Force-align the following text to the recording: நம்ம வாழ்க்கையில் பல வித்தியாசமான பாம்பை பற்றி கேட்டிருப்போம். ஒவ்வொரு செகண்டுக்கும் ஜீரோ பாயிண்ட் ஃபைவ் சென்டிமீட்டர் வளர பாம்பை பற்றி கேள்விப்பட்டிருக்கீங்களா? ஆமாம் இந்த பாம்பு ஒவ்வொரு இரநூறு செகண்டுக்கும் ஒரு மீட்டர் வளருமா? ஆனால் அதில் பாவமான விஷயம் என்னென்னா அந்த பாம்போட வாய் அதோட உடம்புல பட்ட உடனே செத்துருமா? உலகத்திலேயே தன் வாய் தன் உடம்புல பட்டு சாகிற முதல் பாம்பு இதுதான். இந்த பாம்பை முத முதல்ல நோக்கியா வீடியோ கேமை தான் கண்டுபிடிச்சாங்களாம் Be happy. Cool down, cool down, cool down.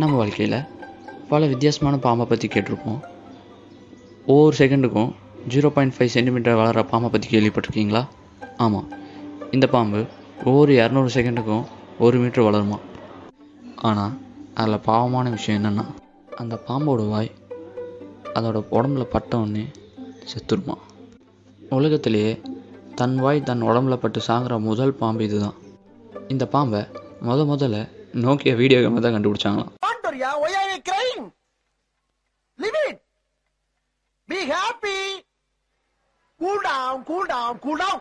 நம்ம 0.00 0.16
வாழ்க்கையில் 0.16 0.56
பல 1.28 1.46
வித்தியாசமான 1.46 1.98
பாம்பை 1.98 2.24
பற்றி 2.26 2.46
கேட்டிருப்போம். 2.48 3.00
ஒவ்வொரு 4.26 4.54
செகண்டுக்கும் 4.58 5.10
ஜீரோ 5.48 5.68
பாயிண்ட் 5.68 5.94
ஃபைவ் 5.96 6.12
சென்டிமீட்டர் 6.14 6.58
வளர 6.60 6.84
பாம்பை 6.84 7.08
பற்றி 7.10 7.28
கேள்விப்பட்டிருக்கீங்களா? 7.32 8.02
ஆமாம் 8.56 8.88
இந்த 9.50 9.66
பாம்பு 9.66 10.00
ஒவ்வொரு 10.44 10.72
இரநூறு 10.74 11.10
செகண்டுக்கும் 11.16 11.64
ஒரு 11.98 12.18
மீட்டர் 12.18 12.46
வளருமா? 12.48 12.78
ஆனால் 13.76 14.16
அதில் 14.54 14.84
பாவமான 14.88 15.30
விஷயம் 15.30 15.58
என்னென்னா 15.60 15.86
அந்த 16.36 16.54
பாம்போட 16.68 17.08
வாய் 17.08 17.30
அதோட 18.34 18.58
உடம்புல 18.70 19.06
பட்ட 19.16 19.38
உடனே 19.38 19.64
செத்துருமா? 20.32 20.76
உலகத்திலேயே 21.70 22.40
தன் 22.94 23.16
வாய் 23.16 23.42
தன் 23.42 23.62
உடம்புல 23.62 23.96
பட்டு 23.96 24.20
சாகிற 24.20 24.58
முதல் 24.58 24.94
பாம்பு 24.94 25.24
இதுதான். 25.24 25.58
இந்த 26.28 26.46
பாம்பை 26.46 26.80
முத 27.28 27.42
முதல்ல 27.52 27.88
நோக்கியா 28.24 28.54
வீடியோ 28.54 28.80
கேமை 28.80 29.00
தான் 29.00 29.16
கண்டுபிடிச்சாங்களாம் 29.16 29.70
Be 34.28 34.40
happy. 34.48 35.00
Cool 36.40 36.60
down, 36.62 37.04
cool 37.04 37.26
down, 37.26 37.58
cool 37.58 37.76
down. 37.76 37.98